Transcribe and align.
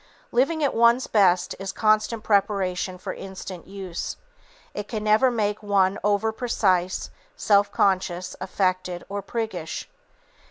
Living 0.31 0.63
at 0.63 0.73
one's 0.73 1.05
best 1.05 1.53
is 1.59 1.71
constant 1.71 2.23
preparation 2.23 2.97
for 2.97 3.13
instant 3.13 3.67
use. 3.67 4.17
It 4.73 4.87
can 4.87 5.03
never 5.03 5.29
make 5.29 5.61
one 5.61 5.99
over 6.03 6.31
precise, 6.31 7.11
self 7.35 7.71
conscious, 7.71 8.35
affected, 8.41 9.03
or 9.09 9.21
priggish. 9.21 9.87